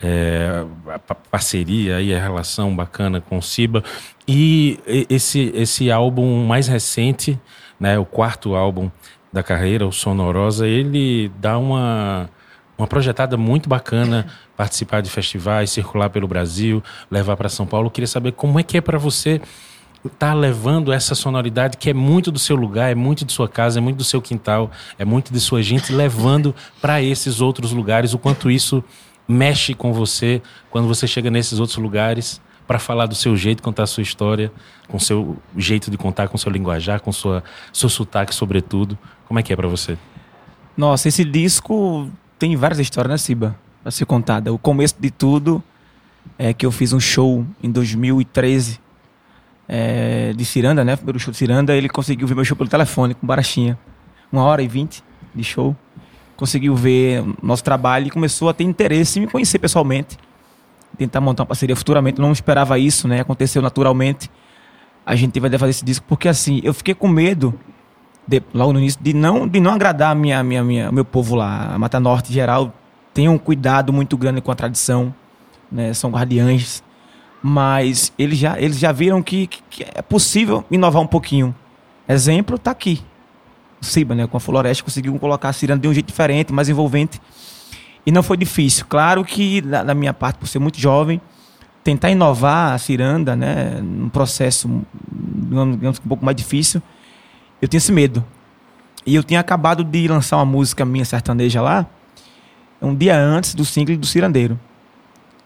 é, 0.00 0.64
a 0.94 0.98
pa- 0.98 1.14
parceria 1.14 2.00
e 2.00 2.14
a 2.14 2.20
relação 2.20 2.74
bacana 2.74 3.20
com 3.20 3.38
o 3.38 3.42
Siba, 3.42 3.82
e 4.26 4.78
e- 4.86 5.06
esse, 5.10 5.50
esse 5.54 5.90
álbum 5.90 6.46
mais 6.46 6.68
recente, 6.68 7.38
né, 7.78 7.98
o 7.98 8.04
quarto 8.04 8.54
álbum 8.54 8.90
da 9.32 9.42
carreira, 9.42 9.86
o 9.86 9.92
Sonorosa, 9.92 10.66
ele 10.66 11.30
dá 11.38 11.58
uma, 11.58 12.30
uma 12.76 12.86
projetada 12.86 13.36
muito 13.36 13.68
bacana, 13.68 14.26
participar 14.56 15.00
de 15.02 15.10
festivais, 15.10 15.70
circular 15.70 16.10
pelo 16.10 16.26
Brasil, 16.26 16.82
levar 17.10 17.36
para 17.36 17.48
São 17.48 17.66
Paulo. 17.66 17.86
Eu 17.86 17.90
queria 17.90 18.08
saber 18.08 18.32
como 18.32 18.58
é 18.58 18.62
que 18.62 18.76
é 18.76 18.80
para 18.80 18.98
você 18.98 19.40
tá 20.16 20.32
levando 20.32 20.92
essa 20.92 21.14
sonoridade 21.14 21.76
que 21.76 21.90
é 21.90 21.94
muito 21.94 22.30
do 22.30 22.38
seu 22.38 22.54
lugar, 22.54 22.90
é 22.90 22.94
muito 22.94 23.24
de 23.24 23.32
sua 23.32 23.48
casa, 23.48 23.78
é 23.80 23.82
muito 23.82 23.96
do 23.96 24.04
seu 24.04 24.22
quintal, 24.22 24.70
é 24.96 25.04
muito 25.04 25.32
de 25.32 25.40
sua 25.40 25.60
gente, 25.60 25.92
levando 25.92 26.54
para 26.80 27.02
esses 27.02 27.40
outros 27.40 27.72
lugares, 27.72 28.14
o 28.14 28.18
quanto 28.18 28.48
isso 28.48 28.82
mexe 29.28 29.74
com 29.74 29.92
você 29.92 30.40
quando 30.70 30.88
você 30.88 31.06
chega 31.06 31.30
nesses 31.30 31.60
outros 31.60 31.76
lugares 31.78 32.40
para 32.66 32.78
falar 32.78 33.06
do 33.06 33.14
seu 33.14 33.36
jeito, 33.36 33.62
contar 33.62 33.84
a 33.84 33.86
sua 33.86 34.02
história, 34.02 34.52
com 34.88 34.98
seu 34.98 35.36
jeito 35.56 35.90
de 35.90 35.96
contar, 35.96 36.28
com 36.28 36.36
seu 36.36 36.50
linguajar, 36.50 37.00
com 37.00 37.12
sua 37.12 37.42
seu 37.72 37.88
sotaque 37.88 38.34
sobretudo. 38.34 38.98
Como 39.26 39.38
é 39.38 39.42
que 39.42 39.52
é 39.52 39.56
para 39.56 39.68
você? 39.68 39.96
Nossa, 40.76 41.08
esse 41.08 41.24
disco 41.24 42.10
tem 42.38 42.56
várias 42.56 42.78
histórias, 42.78 43.10
né, 43.10 43.18
Siba? 43.18 43.58
Pra 43.82 43.90
ser 43.90 44.04
contada. 44.04 44.52
O 44.52 44.58
começo 44.58 44.94
de 44.98 45.10
tudo 45.10 45.62
é 46.38 46.52
que 46.52 46.64
eu 46.64 46.70
fiz 46.70 46.92
um 46.92 47.00
show 47.00 47.44
em 47.62 47.70
2013 47.70 48.80
é, 49.66 50.32
de 50.34 50.44
Ciranda, 50.44 50.84
né? 50.84 50.94
Primeiro 50.94 51.18
show 51.18 51.32
de 51.32 51.38
Ciranda. 51.38 51.74
Ele 51.74 51.88
conseguiu 51.88 52.26
ver 52.26 52.34
meu 52.34 52.44
show 52.44 52.56
pelo 52.56 52.68
telefone, 52.68 53.14
com 53.14 53.26
Barachinha. 53.26 53.78
Uma 54.30 54.42
hora 54.44 54.62
e 54.62 54.68
vinte 54.68 55.02
de 55.34 55.42
show. 55.42 55.76
Conseguiu 56.38 56.74
ver 56.74 57.22
nosso 57.42 57.62
trabalho 57.62 58.06
e 58.06 58.10
começou 58.10 58.48
a 58.48 58.54
ter 58.54 58.64
interesse 58.64 59.18
em 59.18 59.22
me 59.22 59.28
conhecer 59.28 59.58
pessoalmente. 59.58 60.16
Tentar 60.96 61.20
montar 61.20 61.42
uma 61.42 61.46
parceria 61.48 61.76
futuramente. 61.76 62.20
Não 62.20 62.32
esperava 62.32 62.78
isso, 62.78 63.06
né? 63.06 63.20
Aconteceu 63.20 63.60
naturalmente. 63.60 64.30
A 65.04 65.14
gente 65.16 65.38
vai 65.40 65.50
fazer 65.50 65.70
esse 65.70 65.84
disco 65.84 66.06
porque, 66.08 66.28
assim, 66.28 66.60
eu 66.62 66.72
fiquei 66.72 66.94
com 66.94 67.08
medo 67.08 67.52
de- 68.26 68.42
logo 68.54 68.72
no 68.72 68.78
início, 68.78 69.00
de 69.02 69.12
não, 69.12 69.46
de 69.48 69.58
não 69.58 69.72
agradar 69.72 70.14
minha, 70.14 70.42
minha, 70.42 70.62
minha, 70.62 70.92
meu 70.92 71.04
povo 71.04 71.34
lá. 71.34 71.74
A 71.74 71.78
Mata 71.78 71.98
Norte, 71.98 72.30
em 72.30 72.34
geral, 72.34 72.72
tem 73.12 73.28
um 73.28 73.36
cuidado 73.38 73.92
muito 73.92 74.16
grande 74.16 74.40
com 74.40 74.50
a 74.52 74.54
tradição, 74.54 75.12
né? 75.72 75.92
São 75.92 76.10
guardiães. 76.10 76.82
Mas 77.42 78.12
eles 78.18 78.38
já, 78.38 78.60
eles 78.60 78.78
já 78.78 78.92
viram 78.92 79.22
que, 79.22 79.46
que- 79.46 79.84
é 79.94 80.02
possível 80.02 80.64
inovar 80.70 81.02
um 81.02 81.06
pouquinho. 81.06 81.54
Exemplo 82.08 82.58
tá 82.58 82.70
aqui. 82.70 83.02
O 83.80 83.84
Siba, 83.84 84.14
né? 84.14 84.26
Com 84.26 84.36
a 84.36 84.40
Floresta, 84.40 84.82
conseguiu 84.82 85.16
colocar 85.18 85.50
a 85.50 85.52
ciranda 85.52 85.82
de 85.82 85.88
um 85.88 85.94
jeito 85.94 86.06
diferente, 86.06 86.52
mais 86.52 86.68
envolvente. 86.68 87.20
E 88.04 88.10
não 88.10 88.22
foi 88.22 88.36
difícil. 88.36 88.86
Claro 88.88 89.24
que, 89.24 89.60
da, 89.60 89.94
minha 89.94 90.14
parte, 90.14 90.38
por 90.38 90.46
ser 90.46 90.58
muito 90.58 90.80
jovem, 90.80 91.20
tentar 91.84 92.10
inovar 92.10 92.72
a 92.72 92.78
ciranda, 92.78 93.36
né, 93.36 93.80
num 93.82 94.08
processo 94.08 94.68
digamos, 95.10 95.98
um 95.98 96.08
pouco 96.08 96.24
mais 96.24 96.36
difícil, 96.36 96.82
eu 97.60 97.68
tinha 97.68 97.78
esse 97.78 97.92
medo. 97.92 98.24
E 99.06 99.14
eu 99.14 99.22
tinha 99.22 99.40
acabado 99.40 99.82
de 99.82 100.06
lançar 100.06 100.36
uma 100.36 100.44
música 100.44 100.84
minha 100.84 101.04
sertaneja 101.04 101.62
lá, 101.62 101.86
um 102.80 102.94
dia 102.94 103.16
antes 103.18 103.54
do 103.54 103.64
single 103.64 103.96
do 103.96 104.06
Cirandeiro. 104.06 104.58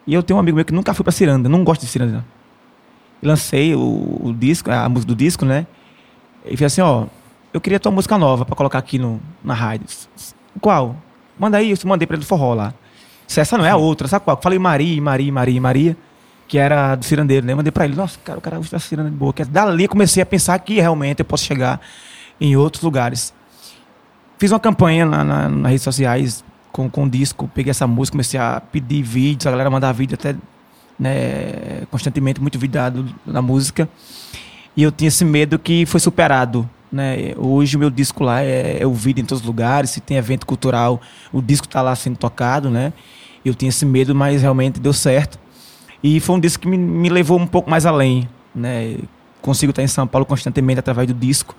E 0.07 0.15
eu 0.15 0.23
tenho 0.23 0.37
um 0.37 0.41
amigo 0.41 0.57
meu 0.57 0.65
que 0.65 0.73
nunca 0.73 0.93
foi 0.93 1.05
pra 1.05 1.13
ciranda, 1.13 1.49
não 1.49 1.63
gosta 1.63 1.85
de 1.85 1.91
ciranda. 1.91 2.25
Lancei 3.23 3.75
o, 3.75 4.21
o 4.21 4.35
disco, 4.37 4.71
a 4.71 4.89
música 4.89 5.13
do 5.13 5.17
disco, 5.17 5.45
né? 5.45 5.67
E 6.45 6.57
falei 6.57 6.67
assim, 6.67 6.81
ó, 6.81 7.07
eu 7.53 7.61
queria 7.61 7.79
tua 7.79 7.93
música 7.93 8.17
nova 8.17 8.45
para 8.45 8.57
colocar 8.57 8.79
aqui 8.79 8.99
no, 8.99 9.21
na 9.45 9.55
rádio. 9.55 9.87
Qual? 10.61 10.97
Manda 11.39 11.59
aí, 11.59 11.71
eu 11.71 11.77
mandei 11.85 12.07
pra 12.07 12.17
ele 12.17 12.25
do 12.25 12.27
forró 12.27 12.55
lá. 12.55 12.75
Se 13.27 13.41
essa 13.41 13.57
não 13.57 13.65
é 13.65 13.71
a 13.71 13.77
outra, 13.77 14.09
sabe 14.09 14.25
qual? 14.25 14.39
Falei 14.41 14.59
Maria, 14.59 15.01
Maria, 15.01 15.33
Maria, 15.33 15.61
Maria, 15.61 15.97
que 16.47 16.59
era 16.59 16.95
do 16.95 17.05
cirandeiro, 17.05 17.47
né? 17.47 17.55
Mandei 17.55 17.71
pra 17.71 17.85
ele, 17.85 17.95
nossa, 17.95 18.19
cara, 18.25 18.39
o 18.39 18.43
cara 18.43 18.61
usa 18.61 18.79
ciranda 18.79 19.11
de 19.11 19.17
boa. 19.17 19.33
Que 19.33 19.45
dali 19.45 19.89
comecei 19.89 20.23
a 20.23 20.27
pensar 20.27 20.59
que 20.59 20.81
realmente 20.81 21.21
eu 21.21 21.25
posso 21.25 21.45
chegar 21.45 21.81
em 22.41 22.57
outros 22.57 22.83
lugares. 22.83 23.33
Fiz 24.39 24.51
uma 24.51 24.61
campanha 24.61 25.07
na, 25.07 25.25
na, 25.25 25.49
nas 25.49 25.71
redes 25.71 25.83
sociais 25.83 26.45
com, 26.73 26.91
com 26.91 27.09
disco, 27.09 27.49
peguei 27.55 27.71
essa 27.71 27.87
música, 27.87 28.15
comecei 28.15 28.41
a 28.41 28.61
pedir 28.61 29.03
vídeos, 29.03 29.47
a 29.47 29.51
galera 29.51 29.71
mandava 29.71 29.93
vídeo 29.93 30.15
até 30.15 30.35
né, 30.99 31.83
constantemente, 31.91 32.41
muito 32.41 32.59
vídeo 32.59 32.75
da, 32.75 32.91
da 33.27 33.43
música. 33.43 33.89
E 34.77 34.83
eu 34.83 34.91
tinha 34.91 35.09
esse 35.09 35.25
medo 35.25 35.59
que 35.59 35.87
foi 35.87 36.01
superado. 36.01 36.69
Né? 36.93 37.33
Hoje 37.39 37.77
o 37.77 37.81
meu 37.81 37.89
disco 37.89 38.23
lá 38.23 38.43
é, 38.43 38.83
é 38.83 38.87
ouvido 38.87 39.19
em 39.19 39.25
todos 39.25 39.41
os 39.41 39.47
lugares, 39.47 39.91
se 39.91 40.01
tem 40.01 40.19
evento 40.19 40.47
cultural, 40.47 41.01
o 41.33 41.41
disco 41.41 41.67
está 41.67 41.81
lá 41.81 41.97
sendo 41.97 42.19
tocado, 42.19 42.69
né? 42.69 42.93
Eu 43.43 43.55
tinha 43.55 43.71
esse 43.71 43.87
medo, 43.87 44.15
mas 44.15 44.43
realmente 44.43 44.79
deu 44.79 44.93
certo. 44.93 45.39
E 46.03 46.21
foi 46.21 46.37
um 46.37 46.41
disco 46.41 46.63
que 46.63 46.69
me, 46.69 46.77
me 46.77 47.09
levou 47.09 47.39
um 47.39 47.47
pouco 47.47 47.71
mais 47.71 47.87
além, 47.87 48.29
né? 48.55 48.99
Consigo 49.41 49.71
estar 49.71 49.83
em 49.83 49.89
São 49.89 50.07
Paulo 50.07 50.27
constantemente 50.27 50.81
através 50.81 51.09
do 51.09 51.15
disco. 51.15 51.57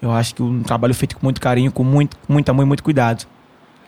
Eu 0.00 0.10
acho 0.10 0.34
que 0.34 0.42
um 0.42 0.62
trabalho 0.62 0.94
feito 0.94 1.16
com 1.16 1.24
muito 1.24 1.40
carinho, 1.40 1.70
com 1.70 1.84
muito, 1.84 2.16
muito 2.26 2.48
amor 2.48 2.62
e 2.62 2.66
muito 2.66 2.82
cuidado. 2.82 3.26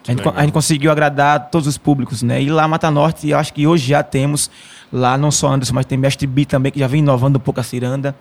A 0.06 0.10
gente, 0.10 0.28
a 0.28 0.42
gente, 0.42 0.52
conseguiu 0.52 0.92
agradar 0.92 1.48
todos 1.50 1.66
os 1.66 1.78
públicos, 1.78 2.22
né? 2.22 2.42
E 2.42 2.50
lá 2.50 2.68
Mata 2.68 2.90
Norte, 2.90 3.30
eu 3.30 3.38
acho 3.38 3.54
que 3.54 3.66
hoje 3.66 3.88
já 3.88 4.02
temos 4.02 4.50
lá 4.92 5.16
não 5.16 5.30
só 5.30 5.48
Anderson, 5.48 5.74
mas 5.74 5.86
tem 5.86 5.96
Mestre 5.96 6.26
B 6.26 6.44
também, 6.44 6.70
que 6.70 6.78
já 6.78 6.86
vem 6.86 7.00
inovando 7.00 7.38
um 7.38 7.40
pouco 7.40 7.58
a 7.58 7.62
ciranda. 7.62 8.14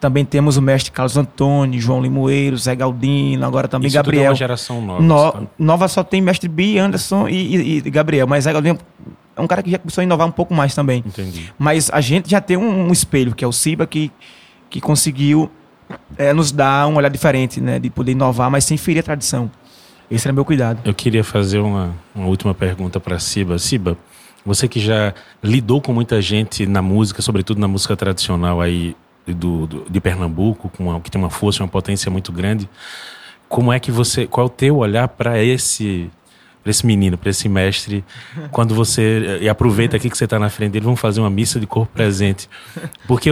Também 0.00 0.24
temos 0.24 0.56
o 0.56 0.62
mestre 0.62 0.90
Carlos 0.90 1.16
Antônio, 1.18 1.78
João 1.78 2.00
Limoeiro, 2.00 2.56
Zé 2.56 2.74
Galdino, 2.74 3.44
agora 3.44 3.68
também 3.68 3.88
Isso 3.88 3.96
Gabriel. 3.96 4.22
Tudo 4.22 4.26
é 4.26 4.30
uma 4.30 4.34
geração 4.34 4.80
nova. 4.80 5.02
No, 5.02 5.32
tá? 5.32 5.42
Nova 5.58 5.88
só 5.88 6.02
tem 6.02 6.22
mestre 6.22 6.48
B, 6.48 6.78
Anderson 6.78 7.28
e, 7.28 7.34
e, 7.34 7.76
e, 7.78 7.90
Gabriel, 7.90 8.26
mas 8.26 8.44
Zé 8.44 8.52
Galdino 8.52 8.78
é 9.36 9.40
um 9.40 9.46
cara 9.46 9.62
que 9.62 9.70
já 9.70 9.78
começou 9.78 10.00
a 10.00 10.04
inovar 10.04 10.26
um 10.26 10.32
pouco 10.32 10.54
mais 10.54 10.74
também. 10.74 11.04
Entendi. 11.06 11.52
Mas 11.58 11.90
a 11.90 12.00
gente 12.00 12.30
já 12.30 12.40
tem 12.40 12.56
um, 12.56 12.88
um 12.88 12.92
espelho, 12.92 13.34
que 13.34 13.44
é 13.44 13.48
o 13.48 13.52
Ciba, 13.52 13.86
que, 13.86 14.10
que 14.70 14.80
conseguiu 14.80 15.50
é, 16.16 16.32
nos 16.32 16.50
dar 16.50 16.86
um 16.86 16.96
olhar 16.96 17.10
diferente, 17.10 17.60
né? 17.60 17.78
De 17.78 17.90
poder 17.90 18.12
inovar, 18.12 18.50
mas 18.50 18.64
sem 18.64 18.78
ferir 18.78 19.00
a 19.00 19.02
tradição. 19.02 19.50
Esse 20.10 20.26
era 20.26 20.32
meu 20.32 20.44
cuidado. 20.44 20.80
Eu 20.84 20.94
queria 20.94 21.22
fazer 21.22 21.58
uma, 21.58 21.94
uma 22.14 22.26
última 22.26 22.54
pergunta 22.54 22.98
para 22.98 23.18
Ciba. 23.18 23.58
Ciba, 23.58 23.96
você 24.44 24.66
que 24.66 24.80
já 24.80 25.14
lidou 25.42 25.80
com 25.80 25.92
muita 25.92 26.20
gente 26.22 26.66
na 26.66 26.80
música, 26.80 27.22
sobretudo 27.22 27.60
na 27.60 27.68
música 27.68 27.96
tradicional 27.96 28.60
aí 28.60 28.96
do, 29.26 29.66
do 29.66 29.86
de 29.90 30.00
Pernambuco, 30.00 30.68
com 30.68 30.88
uma, 30.88 31.00
que 31.00 31.10
tem 31.10 31.20
uma 31.20 31.30
força, 31.30 31.62
uma 31.62 31.68
potência 31.68 32.10
muito 32.10 32.32
grande, 32.32 32.68
como 33.48 33.72
é 33.72 33.80
que 33.80 33.90
você, 33.90 34.26
qual 34.26 34.46
é 34.46 34.48
o 34.48 34.52
teu 34.52 34.76
olhar 34.78 35.08
para 35.08 35.42
esse 35.42 36.10
para 36.62 36.70
esse 36.70 36.84
menino, 36.86 37.16
para 37.16 37.30
esse 37.30 37.48
mestre, 37.48 38.04
quando 38.50 38.74
você 38.74 39.38
e 39.40 39.48
aproveita 39.48 39.96
aqui 39.96 40.10
que 40.10 40.16
você 40.16 40.24
está 40.24 40.38
na 40.38 40.50
frente 40.50 40.72
dele, 40.72 40.84
vamos 40.84 41.00
fazer 41.00 41.20
uma 41.20 41.30
missa 41.30 41.58
de 41.58 41.66
corpo 41.66 41.92
presente, 41.92 42.48
porque 43.06 43.30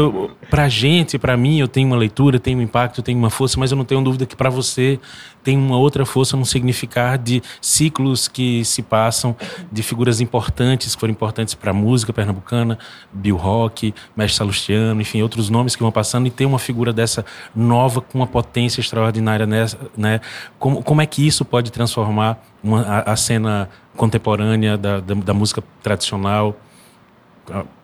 para 0.48 0.68
gente, 0.68 1.18
para 1.18 1.36
mim, 1.36 1.58
eu 1.58 1.68
tenho 1.68 1.88
uma 1.88 1.96
leitura, 1.96 2.38
tenho 2.38 2.58
um 2.58 2.62
impacto, 2.62 3.02
tenho 3.02 3.18
uma 3.18 3.30
força, 3.30 3.58
mas 3.60 3.70
eu 3.70 3.76
não 3.76 3.84
tenho 3.84 4.02
dúvida 4.02 4.24
que 4.24 4.34
para 4.34 4.48
você 4.48 4.98
tem 5.42 5.56
uma 5.56 5.78
outra 5.78 6.04
força 6.04 6.36
no 6.36 6.44
significar 6.44 7.16
de 7.16 7.42
ciclos 7.60 8.28
que 8.28 8.64
se 8.64 8.82
passam, 8.82 9.36
de 9.70 9.82
figuras 9.82 10.20
importantes 10.20 10.94
que 10.94 11.00
foram 11.00 11.12
importantes 11.12 11.54
para 11.54 11.70
a 11.70 11.74
música 11.74 12.12
pernambucana, 12.12 12.78
Bill 13.12 13.36
Rock, 13.36 13.94
Mestre 14.16 14.36
Salustiano, 14.36 15.00
enfim, 15.00 15.22
outros 15.22 15.48
nomes 15.48 15.74
que 15.74 15.82
vão 15.82 15.92
passando 15.92 16.26
e 16.26 16.30
tem 16.30 16.46
uma 16.46 16.58
figura 16.58 16.92
dessa 16.92 17.24
nova 17.54 18.00
com 18.00 18.18
uma 18.18 18.26
potência 18.26 18.80
extraordinária 18.80 19.46
nessa, 19.46 19.78
né? 19.96 20.20
Como, 20.58 20.82
como 20.82 21.00
é 21.00 21.06
que 21.06 21.26
isso 21.26 21.44
pode 21.44 21.70
transformar 21.72 22.38
uma, 22.62 22.82
a, 22.82 23.12
cena 23.18 23.68
contemporânea 23.96 24.78
da, 24.78 25.00
da, 25.00 25.14
da 25.14 25.34
música 25.34 25.62
tradicional? 25.82 26.56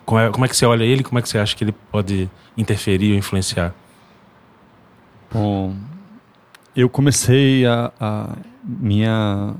Como 0.05 0.21
é, 0.21 0.31
como 0.31 0.45
é 0.45 0.49
que 0.49 0.57
você 0.57 0.65
olha 0.65 0.85
ele? 0.85 1.03
Como 1.03 1.19
é 1.19 1.23
que 1.23 1.29
você 1.29 1.39
acha 1.39 1.55
que 1.55 1.65
ele 1.65 1.75
pode 1.91 2.31
interferir 2.57 3.13
ou 3.13 3.19
influenciar? 3.19 3.75
Bom, 5.33 5.75
eu 6.77 6.89
comecei 6.89 7.67
a, 7.67 7.93
a, 8.01 8.37
minha, 8.63 9.55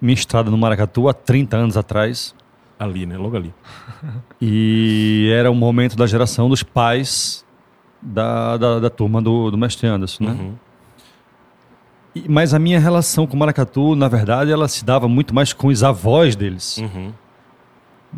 minha 0.00 0.14
estrada 0.14 0.50
no 0.50 0.56
Maracatu 0.56 1.08
há 1.08 1.14
30 1.14 1.56
anos 1.56 1.76
atrás. 1.76 2.34
Ali, 2.78 3.06
né? 3.06 3.16
Logo 3.16 3.36
ali. 3.36 3.54
E 4.40 5.28
era 5.34 5.50
o 5.50 5.54
momento 5.54 5.96
da 5.96 6.06
geração 6.06 6.48
dos 6.48 6.62
pais 6.62 7.44
da, 8.00 8.56
da, 8.56 8.78
da 8.78 8.88
turma 8.88 9.20
do, 9.20 9.50
do 9.50 9.58
Mestre 9.58 9.88
Anderson, 9.88 10.24
né? 10.24 10.30
Uhum. 10.30 10.54
Mas 12.28 12.54
a 12.54 12.58
minha 12.58 12.80
relação 12.80 13.26
com 13.26 13.36
o 13.36 13.38
maracatu, 13.38 13.94
na 13.94 14.08
verdade, 14.08 14.50
ela 14.50 14.66
se 14.68 14.84
dava 14.84 15.08
muito 15.08 15.34
mais 15.34 15.52
com 15.52 15.68
os 15.68 15.82
avós 15.82 16.34
deles. 16.34 16.78
Uhum. 16.78 17.12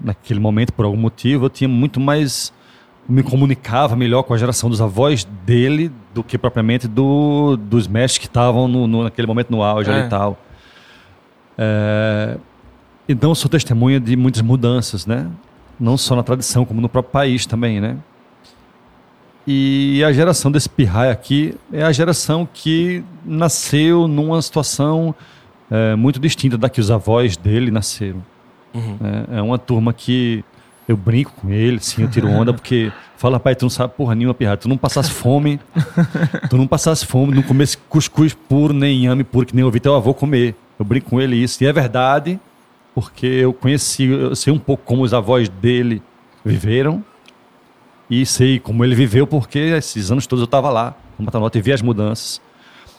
Naquele 0.03 0.41
momento, 0.41 0.73
por 0.73 0.85
algum 0.85 0.97
motivo, 0.97 1.47
eu 1.47 1.51
tinha 1.51 1.69
muito 1.69 1.99
mais. 2.01 2.53
me 3.09 3.23
comunicava 3.23 3.97
melhor 3.97 4.23
com 4.23 4.33
a 4.33 4.39
geração 4.39 4.71
dos 4.71 4.81
avós 4.81 5.25
dele 5.45 5.91
do 6.15 6.23
que 6.23 6.39
propriamente 6.39 6.87
do, 6.87 7.57
dos 7.57 7.89
mestres 7.89 8.19
que 8.19 8.27
estavam 8.27 8.69
no, 8.69 8.87
no, 8.87 9.03
naquele 9.05 9.27
momento 9.27 9.51
no 9.51 9.63
auge 9.63 9.91
é. 9.91 10.07
e 10.07 10.09
tal. 10.09 10.39
É, 11.59 12.39
então, 13.09 13.31
eu 13.31 13.35
sou 13.35 13.51
testemunha 13.51 13.99
de 13.99 14.17
muitas 14.17 14.41
mudanças, 14.41 15.05
né? 15.05 15.29
Não 15.79 15.97
só 15.97 16.15
na 16.15 16.23
tradição, 16.23 16.65
como 16.65 16.81
no 16.81 16.89
próprio 16.89 17.13
país 17.13 17.45
também, 17.45 17.81
né? 17.81 17.97
E 19.53 20.05
a 20.05 20.13
geração 20.13 20.49
desse 20.49 20.69
pirraia 20.69 21.11
aqui 21.11 21.57
é 21.73 21.83
a 21.83 21.91
geração 21.91 22.49
que 22.55 23.03
nasceu 23.25 24.07
numa 24.07 24.41
situação 24.41 25.13
é, 25.69 25.97
muito 25.97 26.21
distinta 26.21 26.57
da 26.57 26.69
que 26.69 26.81
os 26.81 26.89
avós 26.89 27.37
dele 27.37 27.69
nasceram. 27.69 28.23
Uhum. 28.73 28.97
É, 29.33 29.39
é, 29.39 29.43
uma 29.43 29.59
turma 29.59 29.93
que 29.93 30.45
eu 30.87 30.97
brinco 30.97 31.33
com 31.33 31.51
ele, 31.51 31.81
sim, 31.81 32.03
eu 32.03 32.09
tiro 32.09 32.29
onda, 32.29 32.55
porque 32.55 32.93
fala, 33.17 33.41
pai, 33.41 33.57
tu 33.57 33.63
não 33.63 33.71
sabe 33.71 33.93
porra 33.97 34.15
nenhuma, 34.15 34.35
pirraia, 34.35 34.57
tu 34.57 34.69
não 34.69 34.77
passasse 34.77 35.11
fome, 35.11 35.59
tu 36.49 36.57
não 36.57 36.69
passasse 36.69 37.05
fome, 37.05 37.35
não 37.35 37.43
comesse 37.43 37.77
cuscuz 37.77 38.33
puro, 38.33 38.73
nem 38.73 38.99
inhame 39.01 39.25
puro, 39.25 39.47
que 39.47 39.55
nem 39.57 39.63
eu 39.63 39.67
ouvi 39.67 39.81
teu 39.81 39.97
avô 39.97 40.15
comer. 40.15 40.55
Eu 40.79 40.85
brinco 40.85 41.11
com 41.11 41.21
ele 41.21 41.35
isso. 41.35 41.65
E 41.65 41.67
é 41.67 41.73
verdade, 41.73 42.39
porque 42.95 43.27
eu 43.27 43.53
conheci, 43.53 44.05
eu 44.05 44.37
sei 44.37 44.53
um 44.53 44.61
pouco 44.61 44.85
como 44.85 45.03
os 45.03 45.13
avós 45.13 45.49
dele 45.49 46.01
viveram, 46.45 47.05
e 48.11 48.27
sei 48.27 48.59
como 48.59 48.85
ele 48.85 48.95
viveu, 48.95 49.27
porque 49.27 49.59
esses 49.59 50.11
anos 50.11 50.27
todos 50.27 50.43
eu 50.43 50.47
estava 50.47 50.69
lá, 50.69 50.97
no 51.17 51.25
Matanota, 51.25 51.57
e 51.57 51.63
vi 51.63 51.73
as 51.73 51.81
mudanças. 51.81 52.41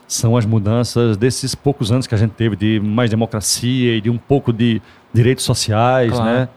São 0.08 0.38
as 0.38 0.46
mudanças 0.46 1.18
desses 1.18 1.54
poucos 1.54 1.92
anos 1.92 2.08
que 2.08 2.16
a 2.16 2.18
gente 2.18 2.32
teve 2.32 2.56
de 2.56 2.80
mais 2.80 3.10
democracia 3.10 3.96
e 3.96 4.02
de 4.02 4.10
um 4.10 4.18
pouco 4.18 4.54
de 4.54 4.82
direitos 5.14 5.44
sociais, 5.44 6.12
claro. 6.12 6.26
né? 6.26 6.50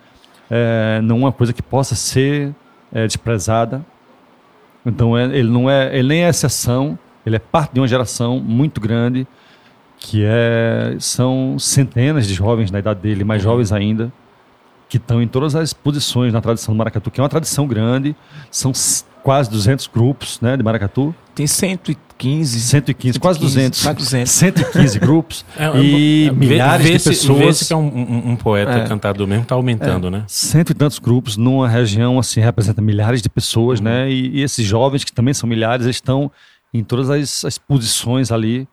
É, 0.50 1.00
não 1.02 1.18
uma 1.18 1.32
coisa 1.32 1.52
que 1.52 1.62
possa 1.62 1.94
ser 1.94 2.54
é, 2.92 3.06
desprezada. 3.06 3.84
Então 4.86 5.16
é, 5.16 5.24
ele 5.24 5.48
não 5.48 5.68
é, 5.68 5.96
ele 5.96 6.08
nem 6.08 6.24
é 6.24 6.28
exceção, 6.28 6.98
ele 7.24 7.36
é 7.36 7.38
parte 7.38 7.74
de 7.74 7.80
uma 7.80 7.88
geração 7.88 8.38
muito 8.38 8.80
grande 8.80 9.26
que 9.98 10.22
é 10.24 10.96
são 10.98 11.58
centenas 11.58 12.26
de 12.26 12.34
jovens 12.34 12.70
na 12.70 12.78
idade 12.78 13.00
dele, 13.00 13.24
mais 13.24 13.42
uhum. 13.42 13.52
jovens 13.52 13.72
ainda, 13.72 14.12
que 14.94 14.98
estão 14.98 15.20
em 15.20 15.26
todas 15.26 15.56
as 15.56 15.72
posições 15.72 16.32
na 16.32 16.40
tradição 16.40 16.72
do 16.72 16.78
maracatu, 16.78 17.10
que 17.10 17.20
é 17.20 17.22
uma 17.22 17.28
tradição 17.28 17.66
grande, 17.66 18.14
são 18.48 18.70
quase 19.24 19.50
200 19.50 19.88
grupos 19.88 20.40
né, 20.40 20.56
de 20.56 20.62
maracatu. 20.62 21.12
Tem 21.34 21.46
115. 21.46 22.04
115, 22.16 22.60
115 22.60 23.18
quase 23.18 23.40
200. 23.40 23.82
Quase 23.82 23.98
200. 23.98 24.32
115 24.32 24.98
grupos 25.00 25.44
é, 25.58 25.78
e 25.80 26.28
é, 26.28 26.30
milhares 26.30 27.02
de 27.02 27.10
pessoas. 27.10 27.58
Vê 27.60 27.66
que 27.66 27.72
é 27.72 27.76
um, 27.76 27.86
um, 27.86 28.30
um 28.30 28.36
poeta 28.36 28.70
é. 28.70 28.86
cantador 28.86 29.26
mesmo, 29.26 29.42
está 29.42 29.56
aumentando, 29.56 30.06
é. 30.06 30.10
né? 30.10 30.24
Cento 30.28 30.70
e 30.70 30.74
tantos 30.74 31.00
grupos 31.00 31.36
numa 31.36 31.68
região 31.68 32.18
assim, 32.18 32.40
representa 32.40 32.80
milhares 32.80 33.20
de 33.20 33.28
pessoas, 33.28 33.80
uhum. 33.80 33.86
né? 33.86 34.08
E, 34.08 34.38
e, 34.38 34.42
esses 34.42 34.64
jovens, 34.64 35.02
que 35.02 35.12
também 35.12 35.34
são 35.34 35.48
milhares, 35.48 35.84
eles 35.84 35.96
estão 35.96 36.30
em 36.72 36.84
todas 36.84 37.10
as, 37.10 37.44
as 37.44 37.58
posições 37.58 38.30
ali. 38.30 38.68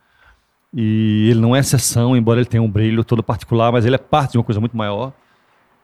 E 0.71 1.27
ele 1.31 1.41
não 1.41 1.55
é 1.55 1.59
exceção, 1.59 2.15
embora 2.15 2.39
ele 2.39 2.47
tenha 2.47 2.63
um 2.63 2.69
brilho 2.69 3.03
todo 3.03 3.23
particular, 3.23 3.71
mas 3.71 3.85
ele 3.85 3.95
é 3.95 3.97
parte 3.97 4.33
de 4.33 4.37
uma 4.37 4.43
coisa 4.43 4.59
muito 4.59 4.77
maior 4.77 5.11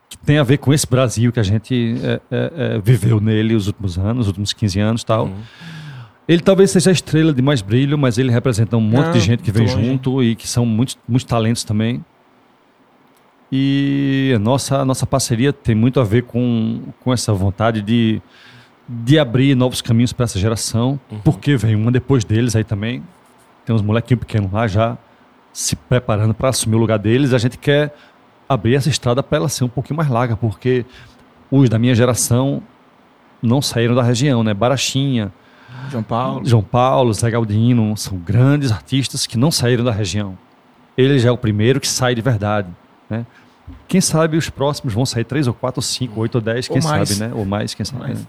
que 0.10 0.18
tem 0.18 0.38
a 0.38 0.44
ver 0.44 0.58
com 0.58 0.74
esse 0.74 0.88
Brasil 0.88 1.32
que 1.32 1.40
a 1.40 1.44
gente 1.44 1.96
é, 2.02 2.22
é, 2.32 2.52
é, 2.56 2.80
viveu 2.80 3.20
nele 3.20 3.56
os 3.56 3.68
últimos 3.68 3.98
anos, 3.98 4.22
os 4.22 4.28
últimos 4.28 4.54
15 4.54 4.80
anos 4.80 5.04
tal. 5.04 5.26
Uhum. 5.26 5.42
Ele 6.28 6.42
talvez 6.42 6.72
seja 6.72 6.90
a 6.90 6.94
estrela 6.94 7.34
de 7.34 7.42
mais 7.42 7.62
brilho, 7.62 7.98
mas 7.98 8.18
ele 8.18 8.32
representa 8.32 8.76
um 8.76 8.82
monte 8.82 9.06
Não, 9.06 9.12
de 9.14 9.20
gente 9.20 9.44
que 9.44 9.52
vem 9.52 9.66
longe. 9.66 9.86
junto 9.86 10.24
e 10.24 10.36
que 10.36 10.48
são 10.48 10.66
muitos, 10.66 10.98
muitos 11.08 11.26
talentos 11.26 11.64
também. 11.64 12.04
E 13.50 14.34
a 14.36 14.40
nossa, 14.40 14.84
nossa 14.84 15.06
parceria 15.06 15.54
tem 15.54 15.74
muito 15.74 16.02
a 16.02 16.04
ver 16.04 16.24
com, 16.24 16.82
com 17.02 17.14
essa 17.14 17.32
vontade 17.32 17.82
de, 17.82 18.22
de 18.88 19.18
abrir 19.18 19.56
novos 19.56 19.82
caminhos 19.82 20.12
para 20.12 20.26
essa 20.26 20.38
geração, 20.38 21.00
uhum. 21.10 21.20
porque 21.20 21.56
vem 21.56 21.76
uma 21.76 21.92
depois 21.92 22.26
deles 22.26 22.58
aí 22.58 22.64
também. 22.64 23.02
Tem 23.66 23.74
uns 23.74 23.82
molequinhos 23.82 24.20
pequenos 24.20 24.52
lá 24.52 24.68
já 24.68 24.98
se 25.54 25.76
preparando 25.76 26.34
para 26.34 26.50
assumir 26.50 26.76
o 26.76 26.80
lugar 26.80 27.00
deles. 27.00 27.34
A 27.34 27.38
gente 27.38 27.58
quer 27.58 27.96
abrir 28.48 28.76
essa 28.76 28.90
estrada 28.90 29.22
para 29.22 29.38
ela 29.38 29.50
ser 29.50 29.64
um 29.64 29.70
pouquinho 29.70 29.98
mais 29.98 30.10
larga, 30.10 30.36
porque 30.36 30.86
os 31.52 31.70
da 31.70 31.78
minha 31.78 31.96
geração 31.96 32.62
não 33.42 33.62
saíram 33.62 33.96
da 33.96 34.04
região, 34.04 34.44
né? 34.44 34.54
Barachinha, 34.54 35.32
João 35.90 36.04
Paulo, 36.04 36.46
João 36.46 36.64
Paulo, 36.64 37.14
Zé 37.14 37.30
Galdino, 37.30 37.96
são 37.96 38.18
grandes 38.18 38.72
artistas 38.72 39.26
que 39.26 39.38
não 39.38 39.52
saíram 39.52 39.84
da 39.84 39.92
região. 39.92 40.38
Ele 40.98 41.20
já 41.20 41.30
é 41.30 41.32
o 41.32 41.38
primeiro 41.38 41.80
que 41.80 41.88
sai 41.88 42.16
de 42.16 42.22
verdade, 42.22 42.70
né? 43.10 43.26
Quem 43.88 44.00
sabe 44.00 44.38
os 44.38 44.50
próximos 44.50 44.94
vão 44.94 45.06
sair 45.06 45.26
três 45.26 45.46
ou 45.46 45.54
quatro, 45.54 45.80
ou 45.80 45.84
cinco, 45.84 46.22
oito 46.22 46.36
ou 46.36 46.42
dez, 46.42 46.68
quem 46.68 46.82
sabe, 46.82 47.16
né? 47.16 47.32
Ou 47.34 47.46
mais, 47.46 47.74
quem 47.74 47.86
sabe. 47.86 48.02
Mais. 48.02 48.20
Né? 48.20 48.26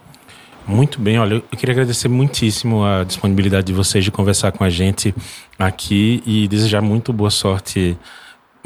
Muito 0.67 1.01
bem, 1.01 1.19
olha, 1.19 1.37
eu 1.37 1.43
queria 1.57 1.73
agradecer 1.73 2.09
muitíssimo 2.09 2.85
a 2.85 3.03
disponibilidade 3.03 3.69
de 3.69 3.73
vocês 3.73 4.05
de 4.05 4.11
conversar 4.11 4.53
com 4.53 4.63
a 4.63 4.69
gente 4.69 5.15
aqui 5.59 6.23
e 6.27 6.47
desejar 6.47 6.83
muito 6.83 7.11
boa 7.11 7.31
sorte, 7.31 7.97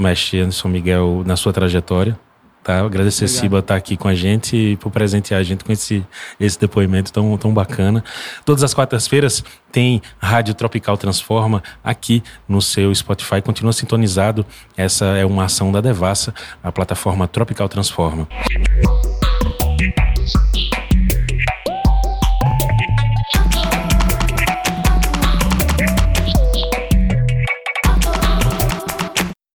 mestre 0.03 0.41
Anderson 0.41 0.69
Miguel, 0.69 1.23
na 1.25 1.37
sua 1.37 1.53
trajetória. 1.53 2.19
Tá? 2.63 2.79
Agradecer 2.79 3.25
Obrigado. 3.25 3.41
Siba 3.41 3.59
estar 3.59 3.75
aqui 3.75 3.97
com 3.97 4.07
a 4.07 4.15
gente 4.15 4.57
e 4.57 4.77
por 4.77 4.93
presentear 4.93 5.41
a 5.41 5.43
gente 5.43 5.65
com 5.65 5.73
esse, 5.73 6.07
esse 6.39 6.59
depoimento 6.61 7.13
tão, 7.13 7.37
tão 7.37 7.53
bacana. 7.53 8.05
Todas 8.45 8.63
as 8.63 8.73
quartas-feiras 8.73 9.43
tem 9.73 10.01
Rádio 10.21 10.55
Tropical 10.55 10.97
Transforma 10.97 11.63
aqui 11.83 12.23
no 12.49 12.63
seu 12.63 12.95
Spotify. 12.95 13.43
Continua 13.43 13.73
sintonizado. 13.73 14.47
Essa 14.77 15.07
é 15.07 15.27
uma 15.27 15.45
ação 15.45 15.73
da 15.73 15.81
Devassa, 15.81 16.33
a 16.63 16.71
plataforma 16.71 17.27
Tropical 17.27 17.69
Transforma. 17.69 18.29